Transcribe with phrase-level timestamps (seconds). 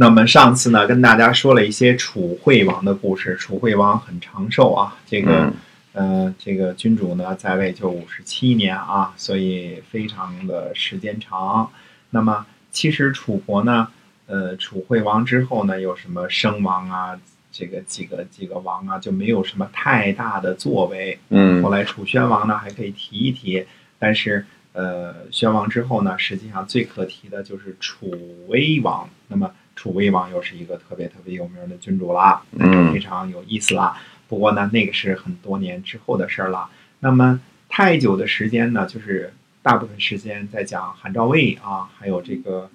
[0.00, 3.36] 那么上次呢，跟大家说了一些楚惠王的故事。
[3.36, 5.52] 楚惠王很长寿啊，这个，
[5.92, 11.70] 呃，这个君主呢在位就五十七年啊，所以非常的时间长。
[12.08, 13.88] 那么其实楚国呢，
[14.24, 17.20] 呃，楚惠王之后呢，有什么声王啊，
[17.52, 21.18] 这个几个几个王啊，就没有什么太大的作为。
[21.28, 23.66] 嗯，后来楚宣王呢还可以提一提，
[23.98, 28.10] 但是呃，宣王之后呢，实际上最可提的就是楚
[28.48, 29.06] 威王。
[29.28, 33.96] 那么楚威王又是一个特别特别有名的君主啦，嗯非常有意思啦。
[34.28, 36.68] 不过呢，那个是很多年之后的事儿了。
[36.98, 42.68] 那么太久的时间呢，就是大部分时间在讲韩赵魏啊，还有这个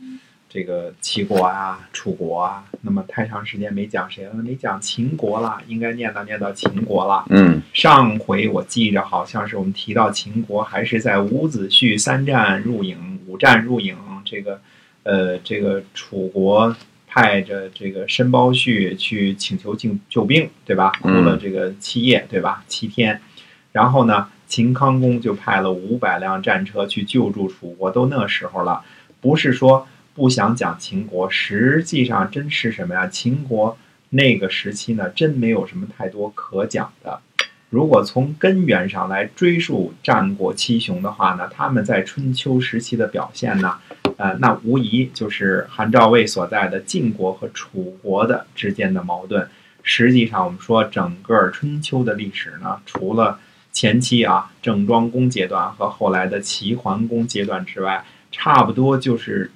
[0.50, 2.66] 这个齐国啊、楚国啊。
[2.82, 4.34] 那么太长时间没讲谁了？
[4.34, 7.26] 没讲秦国了，应该念叨念叨秦国了。
[7.30, 14.60] 嗯上回我记着好像是我们提到秦国，还是在伍子胥三战入营，五战入营，这个
[15.04, 16.76] 呃，这个楚国
[17.16, 20.92] 派着这个申包胥去请求救救兵，对吧？
[21.02, 22.66] 哭了这个七夜，对吧？
[22.68, 23.22] 七天，
[23.72, 28.84] 然后呢，秦康公就派了五百辆战车去救助楚国，都那时候了，
[29.22, 33.08] 不是说不想讲秦国，实际上真是什么呀？
[33.08, 33.78] 秦国
[34.10, 37.22] 那个时期呢，真没有什么太多可讲的。
[37.70, 43.78] 如果从根源上来追溯战国七雄的话呢，他们在春秋时期的表现呢，
[44.18, 49.48] 呃，那无疑就是韩赵魏所在的晋国和楚国的之间的矛盾。
[49.84, 53.40] 实际上，我们说整个春秋的历史呢，除了
[53.72, 59.52] 前期啊郑庄公阶段和后来的齐桓公阶段之外，差不多就是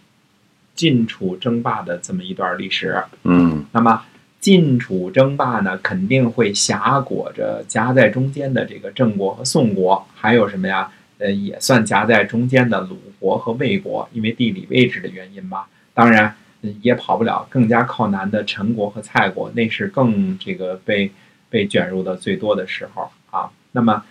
[0.76, 3.04] 晋楚争霸的这么一段历史。
[3.23, 4.04] 嗯那么
[4.40, 10.92] 晋楚争霸呢，肯定会挟裹着夹在中间的这个郑国和宋国，还有什么呀？
[11.20, 15.67] 呃，也算夹在中间的鲁国和魏国，因为地理位置的原因吧。
[15.94, 21.11] 当然，呃也跑不了更加靠南的陈国和蔡国，那是更这个被
[21.50, 23.50] 被卷入的最多的时候啊。
[23.73, 24.03] 那么，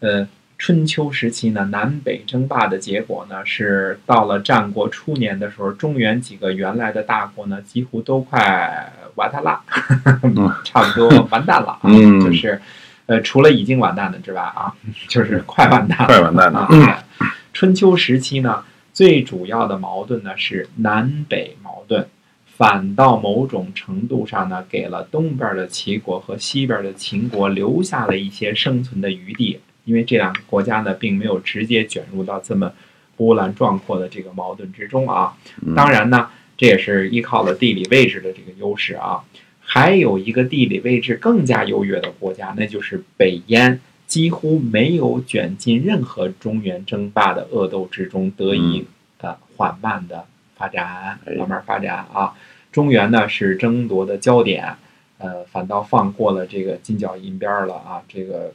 [0.00, 9.60] 呃，春秋时期呢，南北争霸的结果呢，是到了战国初年的时候，中原几个原来的大国呢，几乎都快完蛋了，
[10.64, 12.60] 差不多完蛋了啊，嗯就是，
[13.12, 14.72] 呃，除了已经完蛋的之外啊，
[15.06, 17.04] 就是快完蛋了，快完蛋了啊。
[17.52, 18.64] 春秋时期呢，
[18.94, 22.08] 最主要的矛盾呢是南北矛盾。
[22.56, 32.72] 反倒某种程度上呢，给了东边的齐国和西边的秦国留下了一些生存的余地，因为这两个国家呢，并没有直接卷入到这么
[33.18, 35.34] 波澜壮阔的这个矛盾之中啊。
[35.60, 39.20] 嗯当然呢，这也是依靠了地理位置的这个优势啊。
[39.64, 48.84] 还有一个地理位置更加优越的国家，那就是北燕，几乎没有卷进任何中原争霸的恶斗之中，得以
[49.18, 52.34] 呃缓慢的发展，哎慢慢发展啊。
[52.70, 54.76] 中原呢是争夺的焦点，
[55.18, 58.52] 呃，反倒放过了这个金角银边儿了啊，这个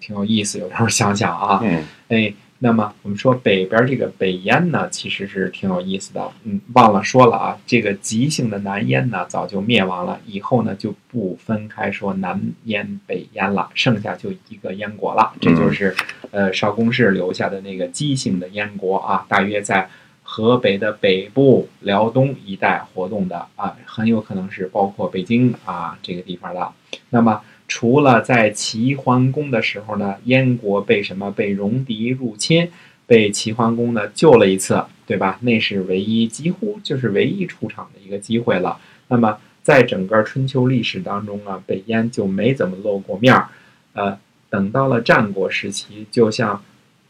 [0.00, 0.58] 挺有意思。
[0.58, 6.28] 有时候想想啊，嗯哎，那么我们说北边这个北燕呢，其实是挺有意思的。
[6.42, 15.32] 嗯，忘了说了啊，这个急性的南燕呢，早就灭亡了，以后呢就不分开说南燕、北燕了，剩下就一个燕国了。
[15.40, 15.94] 这就是
[16.32, 19.88] 呃邵公氏留下的那个姬姓的燕国啊，大约在
[20.24, 26.72] 河北的北部、辽东一带活动的啊，很有可能是包括北京啊这个地方的。
[27.10, 32.70] 那么除了在齐桓公的时候呢，燕国被什么被戎狄入侵，
[33.06, 35.38] 被齐桓公呢救了一次，对吧？
[35.42, 38.78] 那是唯一，几乎就是唯一出场的一个机会了。
[39.08, 43.48] 那么在整个春秋历史当中啊，北燕就没怎么露过面儿。
[43.92, 44.18] 呃，
[44.48, 46.62] 等到了战国时期，就像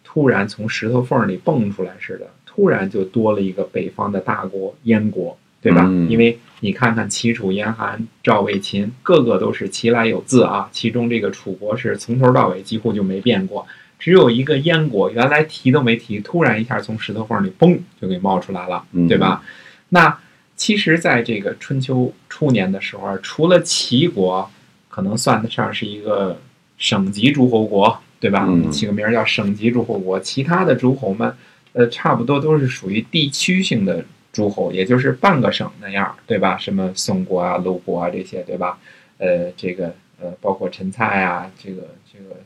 [0.03, 5.85] 突然从石头缝里蹦出来似的，突然就多了一个北方的大国燕国，对吧？
[5.87, 10.69] 嗯因为你看看齐楚燕韩赵魏秦，个个都是齐来有字啊。
[10.73, 13.67] 其中这个楚国是从头到尾几乎就没变过，
[13.99, 19.43] 只有一个燕国，原来提都没提，突然一下从石头缝里嘣就给冒出来了，嗯对吧？
[19.91, 20.19] 那
[20.57, 24.51] 其实，在这个春秋初年的时候啊，除了齐国，
[24.89, 26.41] 可能算得上是一个
[26.77, 28.45] 省级诸侯国，对吧？
[28.49, 31.33] 嗯起个名儿叫省级诸侯国，其他的诸侯们，
[31.75, 36.57] 呃，差不多都是属于地区性的诸侯，也就是半个省那样，对吧？
[36.59, 38.79] 什么宋国啊、鲁国啊这些，对吧？
[39.19, 42.37] 呃，这个呃，包括陈蔡啊，这个这个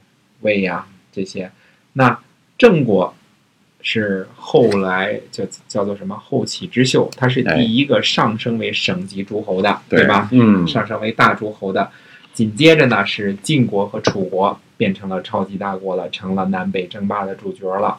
[0.41, 1.51] 魏呀、这些，
[1.95, 2.19] 那
[2.57, 3.15] 郑国
[3.81, 10.29] 是后来叫叫做什么后起之秀，他是哎第一个上升为省级诸侯的，对吧？
[10.33, 11.91] 嗯上升为大诸侯的。
[12.33, 17.99] 紧接着呢，是晋国和楚国变成了超级大国了，成了南北争霸的主角了。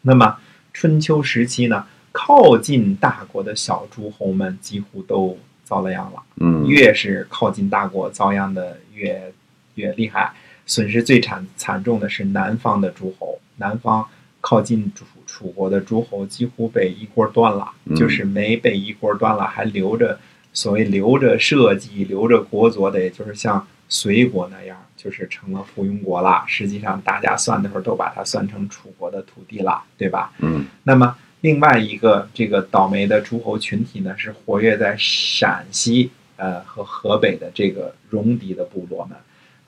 [0.00, 0.38] 那么
[0.72, 6.22] 春秋时期呢，靠近大国的小诸侯们几乎都遭了殃了。
[6.36, 9.32] 嗯，越是靠近大国，遭殃的越
[9.74, 10.32] 越厉害。
[10.66, 14.06] 损失最惨惨重的是南方的诸侯，南方
[14.40, 20.18] 靠近楚楚国的诸侯几乎被一锅端了，嗯就是没被一锅端了，还留着
[20.52, 26.44] 所谓留着社稷、留着国祚的，也就是像隋国那样，就是成了附庸国了。
[26.46, 30.32] 实际上，大家算的时候都把它算成楚国的土地了，对吧？
[30.38, 39.16] 嗯那么另外一个这个倒霉的诸侯群体呢，是活跃在陕西呃和河北的这个戎狄的部落们。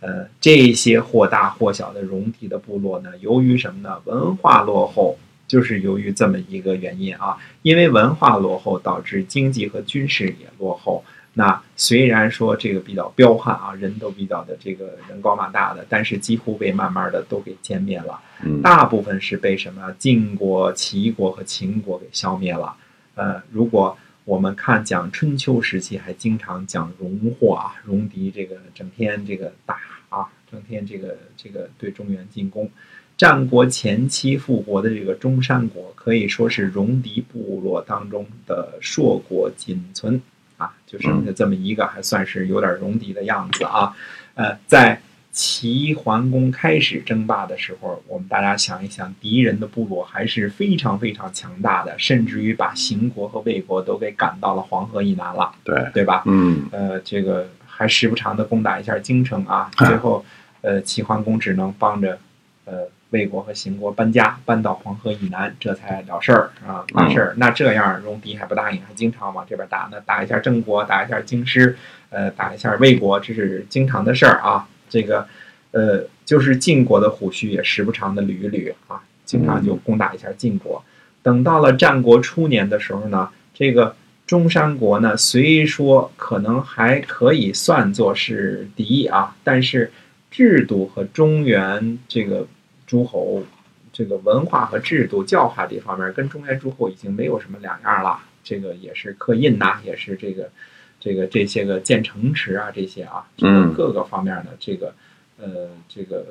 [0.01, 4.01] 呃，这些或大或小的戎狄的部落呢，由于什么呢？
[4.05, 5.17] 文化落后，
[5.47, 7.39] 就是由于这么一个原因啊。
[7.63, 11.05] 因为文化落后，导致经济和军事也落后。
[11.35, 18.21] 那虽然说这个比较彪悍啊，人都比较的这个人高马大的，但是几乎被慢慢的都给歼灭了。
[18.45, 22.77] 嗯大部分是被什么晋国、齐国和秦国给消灭了。
[23.15, 29.79] 呃，如果我们看讲春秋时期，还经常讲戎祸啊，戎狄这个整天这个打
[30.11, 32.71] 啊，整天这个这个对中原进攻。
[33.17, 40.21] 战国前期复国的这个中山国，可以说是戎狄部落当中的硕果仅存
[40.63, 43.93] 啊，就剩下这么一个，还算是有点戎狄的样子啊。
[44.35, 45.01] 呃，在
[45.31, 56.23] 齐桓公开始争霸的时候，我们大家想一想，敌人的部落还是非常非常强大的，甚至于把邢国和魏国都给赶到了黄河以南了，对，对吧？
[56.27, 60.23] 嗯呃，这个还时不常的攻打一下京城啊，啊 最后，
[60.61, 62.19] 呃，齐桓公只能帮着，
[62.65, 67.35] 呃，魏国和邢国搬家，搬到黄河以南，这才了事儿啊，完事儿。
[67.37, 71.77] 那这样，戎狄还不答应，还经常往这边打呢，打一下郑国，打一下京师，
[72.11, 74.69] 呃，打一下魏国，这是经常的事儿啊。
[74.89, 75.27] 这个，
[75.73, 80.85] 呃，就是晋国的虎须也时不常的捋一捋啊，经常就攻打一下晋国。
[81.23, 89.91] 等到了战国初年的时候呢，这个中山国呢，虽说可能还可以算作是敌啊，但是
[90.33, 92.49] 制度和中原这个
[92.87, 93.45] 诸侯
[93.93, 98.19] 这个文化和制度教化这方面，跟中原诸侯已经没有什么两样了。
[98.43, 100.51] 这个也是刻印呐、也是这个
[100.99, 104.93] 这个这些个建城池啊，这些啊，这个嗯各个方面的这个
[105.39, 106.27] 呃这个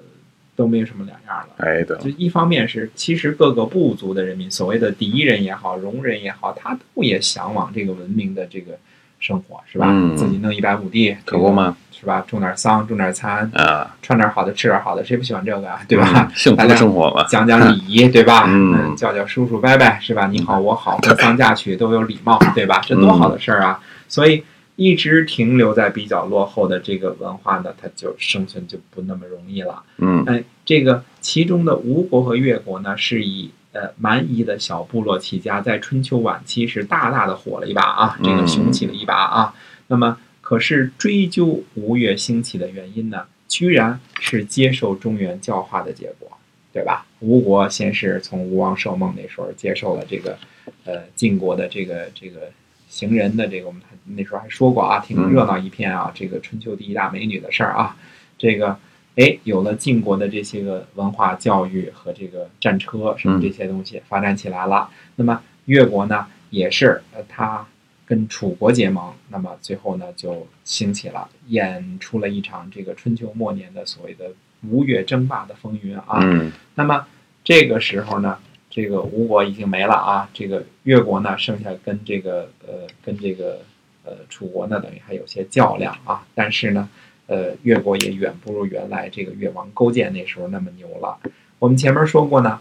[0.54, 1.54] 都没有什么两样了。
[1.60, 8.78] 哎对，就一方面是，其实各个部族的人民，所谓的敌人也好，戎人也好，他都也向往这个文明的这个
[9.22, 9.88] 生活，是吧？
[9.90, 11.78] 嗯自己弄一百亩地，可不吗？
[11.92, 12.26] 是吧？
[12.28, 15.80] 种点桑，种点蚕，啊，穿点好的，吃点好的，谁不喜欢这个啊？
[15.88, 16.12] 对吧？
[16.16, 16.28] 嗯？
[16.36, 18.46] 幸福的生活嘛，讲讲礼仪，对吧？
[18.48, 20.26] 嗯叫叫叔叔伯伯，是吧？
[20.26, 22.82] 你好，我好，婚丧嫁娶都有礼貌， 对吧？
[22.84, 23.80] 这多好的事儿啊！
[24.08, 24.44] 所以
[24.78, 29.84] 一直停留在比较落后的这个文化呢，它就生存就不那么容易了。
[30.00, 39.54] 嗯哎，这个其中的吴国和越国呢，是以呃蛮夷的小部落起家，在春秋晚期是大大的火了一把啊，这个嗯雄起了一把啊。
[39.88, 46.32] 那么，可是追究吴越兴起的原因呢，居然是接受中原教化的结果，
[46.74, 47.06] 对吧？
[47.20, 50.38] 吴国先是从吴王寿梦那时候接受了这个
[50.86, 52.52] 呃晋国的这个这个
[52.88, 57.96] 行人的这个，我们那时候还说过啊，挺嗯热闹一片啊，这个春秋第一大美女的事儿啊，
[58.38, 58.78] 这个。
[59.18, 64.90] 哎，有了晋国的这些个文化教育和这个战车什么这些东西发展起来了。
[65.18, 67.68] 那么越国呢，也是呃，他
[68.06, 74.32] 跟楚国结盟，那么最后呢就兴起了，演出了一场这个春秋末年的所谓的
[74.70, 76.20] 吴越争霸的风云啊。
[76.22, 77.06] 嗯那么
[77.44, 78.40] 这个时候呢，
[78.70, 83.62] 这个吴国已经没了啊，这个越国呢剩下跟这个呃跟这个
[84.06, 86.88] 呃楚国呢等于还有些较量啊，但是呢。
[87.28, 91.18] 呃，越国也远不如原来这个越王勾践那时候那么牛了。
[91.60, 92.60] 我们前面说过呢，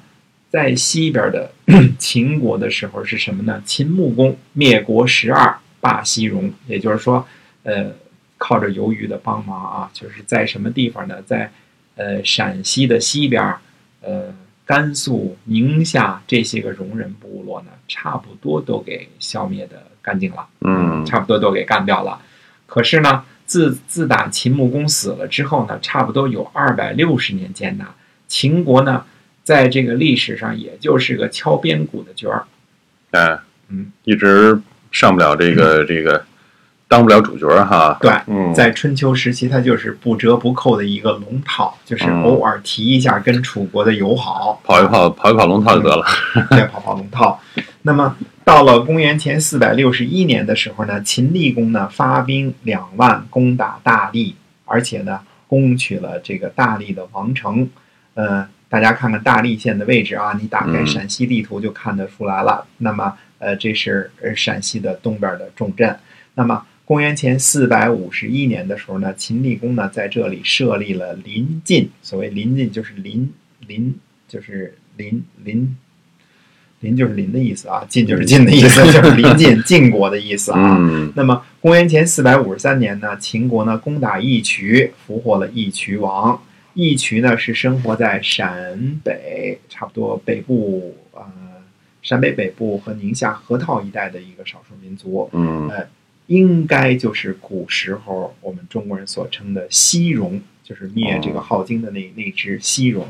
[0.48, 1.50] 在西边的
[1.98, 3.62] 秦国的时候是什么呢？
[3.64, 7.26] 秦穆公灭国十二，霸西戎，也就是说，
[7.62, 7.92] 呃，
[8.38, 11.22] 靠着由于的帮忙啊，就是在什么地方呢？
[11.22, 11.50] 在
[11.96, 13.56] 呃陕西的西边，
[14.02, 14.32] 呃
[14.64, 20.46] 甘肃、宁夏这些个戎人部落呢，差不多都给消灭的干净了。
[20.60, 22.20] 嗯差不多都给干掉了。
[22.66, 27.86] 可是呢，自自打秦穆公死了之后呢，差不多有二百六十年间呢，
[28.28, 29.04] 秦国呢，
[29.42, 32.44] 在这个历史上也就是个敲边鼓的角儿。
[33.10, 34.60] 哎，嗯，一直
[34.92, 36.24] 上不了这个 这个，
[36.90, 37.96] 当不了主角哈。
[38.00, 46.04] 对，嗯，在春秋时期，他就是不折不扣的一个龙套，就是嗯偶尔提一下跟楚国的友好，跑一跑跑一跑龙套就得了。
[46.50, 47.40] 再跑跑龙套。
[47.82, 57.68] 那么到了公元前四百六十一年的时候呢，秦厉公呢发兵两万攻打大荔，而且呢攻取了这个大荔的王城。
[58.14, 62.66] 呃，大家看看大荔县的位置啊，你打开嗯陕西地图就看得出来了。
[62.78, 65.96] 那么呃，这是呃陕西的东边的重镇。
[66.34, 71.88] 那么公元前四百五十一年的时候呢，秦厉公呢在这里设立了临晋。
[72.02, 73.32] 所谓临晋，就是临
[73.68, 73.94] 临，
[74.26, 75.76] 就是临临
[76.80, 80.78] 临就是临的意思啊，晋就是晋的意思，就是临晋 晋国的意思啊。
[80.80, 86.42] 嗯那么公元前四百五十三年呢，秦国呢攻打义渠，俘获了义渠王。
[86.74, 91.22] 义渠呢是生活在陕北，差不多北部呃
[92.02, 95.30] 陕北北部和宁夏河套一带的一个少数民族。
[95.32, 95.70] 嗯
[96.30, 103.04] 应该就是古时候我们中国人所称的西戎，就是灭这个镐京的那那只西戎。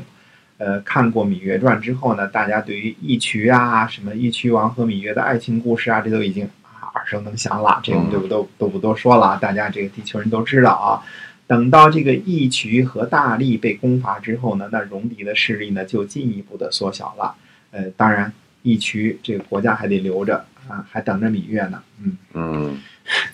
[0.57, 11.05] 呃，看过《芈月传》之后呢，大家对于义渠啊、什么义渠王和芈月的爱情故事啊，这都已经啊耳熟能详了，这个我们就不都都不多说了，大家这个地球人都知道啊。
[11.45, 17.35] 等到这个义渠和大力被攻伐之后呢，那戎狄的势力呢就进一步的缩小了。
[17.69, 21.83] 呃，当然义渠这个国家还得留着啊，还等着芈月呢。
[21.99, 22.17] 嗯。
[22.33, 22.81] 嗯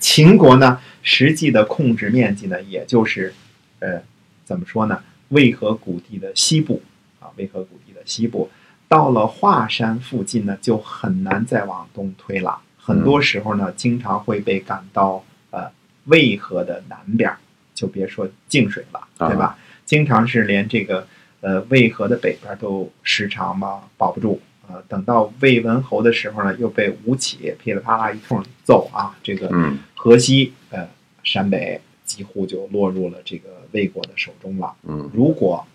[0.00, 3.32] 秦国呢，实际的控制面积呢，也就是，
[3.78, 4.02] 呃，
[4.44, 5.02] 怎么说呢？
[5.28, 6.82] 渭河谷地的西部
[7.20, 8.50] 啊，渭河谷地的西部，
[8.88, 12.58] 到了华山附近呢，就很难再往东推了。
[12.78, 15.70] 很多时候呢，经常会被赶到呃
[16.06, 17.38] 渭河的南边儿，
[17.74, 19.58] 就别说泾水了，对吧？
[19.84, 21.06] 经常是连这个
[21.40, 24.40] 呃渭河的北边都时常吧保不住。
[24.68, 30.86] 呃，等到魏文侯的时候呢，又被吴起噼里啪啦一通揍啊，这个嗯河西呃
[31.22, 34.74] 陕北几乎就落入了这个魏国的手中了。
[34.86, 35.66] 嗯如果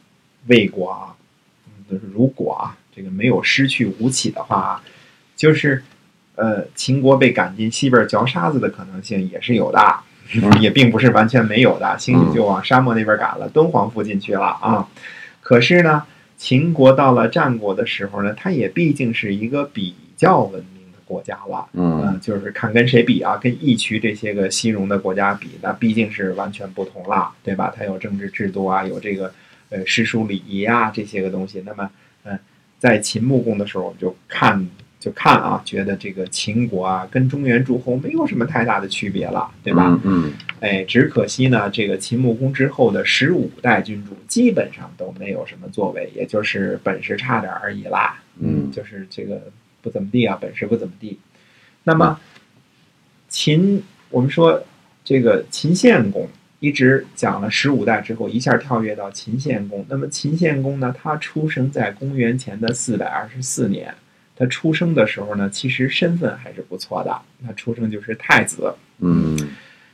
[0.47, 1.15] 魏国
[1.89, 4.83] 就是如果啊，这个没有失去吴起的话啊，
[5.35, 5.83] 就是
[6.35, 9.79] 呃秦国被赶进西边嚼沙子的可能性也是有的，
[10.61, 14.87] 也并不是完全没有的，兴许就往沙漠那边赶了，敦煌附近去了啊。
[15.41, 16.05] 可是呢，
[16.37, 21.67] 秦国到了战国的时候呢，它也毕竟是一个比较文明的国家了。
[21.73, 27.73] 嗯嗯，就是看跟谁比啊，跟义渠这些个西戎的国家比，那毕竟是完全不同啦，对吧？
[27.75, 29.33] 它有政治制度啊，有这个
[29.69, 31.63] 呃诗书礼仪啊这些个东西。
[31.65, 31.89] 那么，
[32.23, 32.37] 嗯、
[32.77, 34.67] 在秦穆公的时候，我们就看
[35.03, 39.99] 就看啊，觉得这个秦国啊，跟中原诸侯没有什么太大的区别了，对吧？
[40.05, 40.31] 嗯
[40.61, 48.17] 哎，只可惜呢，这个秦穆公之后的十五代君主基本上都没有什么作为，也就是本事差点而已啦。
[48.39, 49.41] 嗯就是这个
[49.81, 51.19] 不怎么地啊，本事不怎么地。
[51.83, 52.17] 那么
[53.27, 54.63] 秦，我们说
[55.03, 56.29] 这个秦献公
[56.61, 59.85] 一直讲了十五代之后，一下跳跃到秦献公。
[59.89, 63.93] 那么秦献公呢，他出生在公元前的四百二十四年。
[64.35, 67.21] 他出生的时候呢，其实身份还是不错的。
[67.45, 69.37] 他出生就是太子，嗯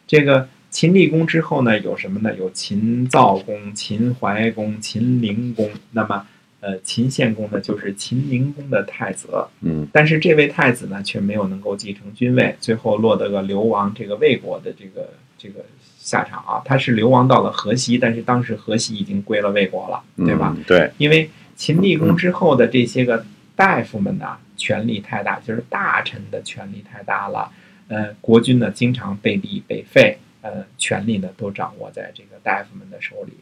[0.07, 2.33] 这个秦厉公之后呢，有什么呢？
[2.37, 5.69] 有秦悼公、秦怀公、秦灵公。
[5.91, 6.25] 那么，
[6.61, 9.27] 呃，秦献公呢，就是秦灵公的太子。
[9.61, 15.65] 嗯但是这位太子呢，却没有能够继承君位，最后落得个流亡这个魏国的这个这个
[15.99, 16.61] 下场啊。
[16.63, 20.55] 他是流亡到了河西，但是当时河西已经归了魏国了，嗯，对吧？？
[20.67, 23.25] 对，因为秦厉公之后的这些个
[23.59, 27.51] 大夫们呢，权力太大，就是大臣的权力太大了。
[27.89, 33.33] 呃，国君呢经常被立被废，呃，权力呢都掌握在这个大夫们的手里。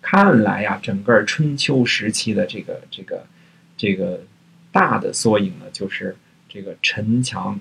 [0.00, 3.26] 看来呀，整个春秋时期的这个这个
[3.76, 4.20] 这个
[4.70, 6.14] 大的缩影呢，就是
[6.48, 7.58] 这个陈强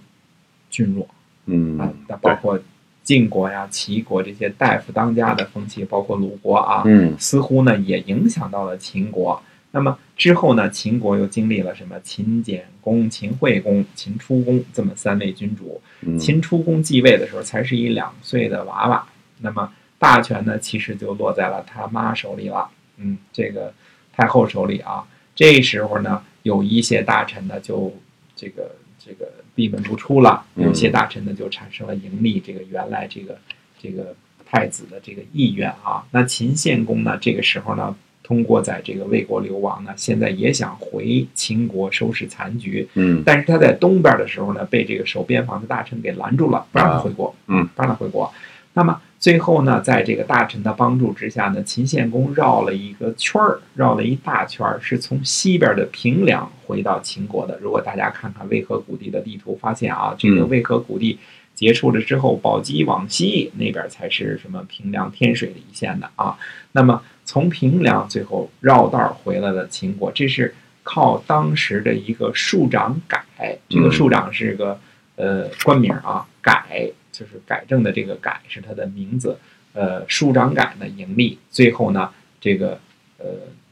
[0.70, 1.08] 君弱。
[1.48, 2.60] 嗯啊，那包括
[3.02, 9.42] 晋国呀、齐国这些大夫当家的风气，包括鲁国啊，嗯似乎呢也影响到了秦国。
[9.76, 12.00] 那么之后呢，秦国又经历了什么？
[12.02, 15.82] 秦简公、秦惠公、秦出公这么三位君主。
[16.02, 19.04] 嗯秦出公继位的时候才是一两岁的娃娃，
[19.40, 23.74] 那么大权呢其实就落在了他妈手里了，嗯，这个
[24.16, 25.04] 太后手里啊。
[25.34, 27.92] 这时候呢，有一些大臣呢就
[28.36, 33.40] 这个这个闭门不出了，嗯有些大臣呢就产生了盈利这个原来这个
[33.82, 34.16] 这个
[34.46, 36.06] 太子的这个意愿啊。
[36.12, 37.96] 那秦献公呢，这个时候呢。
[38.24, 48.32] 通过在这个魏国流亡呢，现在也想回秦国收拾残局，嗯但是他在东边的时候呢，被这个守边防的大臣给拦住了，不让他回国，嗯，不让他回国。
[48.76, 57.60] 那么最后呢，在这个大臣的帮助之下呢，秦献公绕了一个圈儿，绕了一大圈儿，是从西边的平凉回到秦国的。
[57.62, 61.20] 如果大家看看渭河谷地的地图，发现啊，这个嗯渭河谷地
[61.54, 66.36] 结束了之后，宝鸡往西那边才是什么平凉天水的一线的啊。
[66.72, 70.54] 那么从平凉最后绕道回来了秦国，这是
[70.84, 73.26] 靠当时的一个庶长改，
[73.70, 74.80] 这个嗯庶长是个
[75.16, 79.38] 呃官名啊，改就是改正的这个改是他的名字，
[79.74, 82.10] 呃，庶长改呢盈利，最后呢
[82.42, 82.80] 这个
[83.18, 83.26] 呃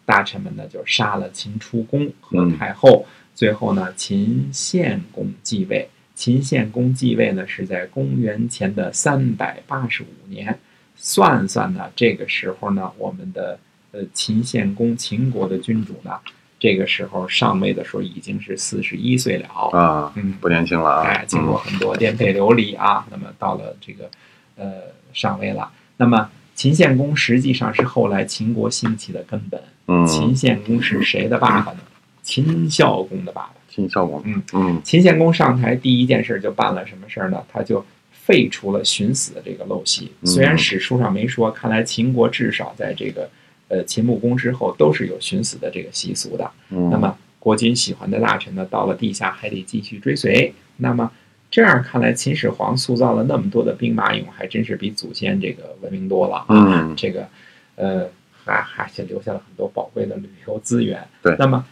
[0.05, 3.05] 大臣们呢就杀了秦出公和嗯太后，
[3.35, 5.89] 最后呢秦献公继位。
[6.13, 10.59] 秦献公继位呢是在公元前的三百八十五年，
[11.03, 13.57] 算算呢，这个时候呢，我们的
[13.91, 16.11] 呃秦献公秦国的君主呢，
[16.59, 24.09] 这个时候上位的时候已经是四十一岁了啊，嗯，不年轻了啊，哎，经过很多颠沛流离啊，那么到了这个
[24.55, 25.71] 呃上位了。
[25.97, 29.59] 那么秦献公实际上是后来秦国兴起的根本。
[29.87, 31.79] 嗯，秦献公是谁的爸爸呢？
[32.21, 33.53] 秦孝公的爸爸。
[33.67, 37.41] 秦孝公，嗯嗯秦献公上台第一件事就办了什么事儿呢？
[37.51, 37.83] 他就
[38.23, 40.11] 废除了寻死的这个陋习。
[40.21, 43.29] 嗯虽然史书上没说，看来秦国至少在这个
[43.67, 46.51] 呃秦穆公之后都是有寻死的这个习俗的。
[46.69, 50.53] 嗯，那么国君喜欢的大臣呢，到了地下还得继续追随。
[50.77, 51.11] 那么
[51.49, 56.47] 这样看来，秦始皇塑造了那么多的兵马俑，还真是比祖先这个文明多了啊。
[56.49, 57.27] 嗯 这个
[57.75, 58.07] 呃，
[58.43, 61.05] 还还是留下了很多宝贵的旅游资源。
[61.23, 61.65] 对那么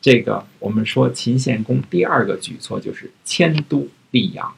[0.00, 4.52] 这个我们说秦献公第二个举措就是迁都溧阳。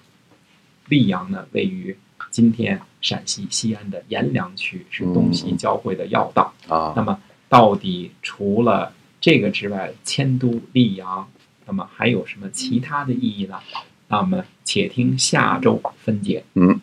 [0.88, 1.96] 溧阳呢，位于
[2.30, 6.52] 今天陕西西安的阎良区，是东西交汇的要道。
[6.68, 11.28] 那啊，么，到底除了这个之外，迁都溧阳，
[11.66, 13.58] 那么还有什么其他的意义呢？
[14.08, 16.44] 那么，且听下周分解。
[16.54, 16.80] 嗯。